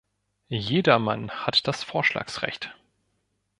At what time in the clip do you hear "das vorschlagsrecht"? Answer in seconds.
1.67-2.73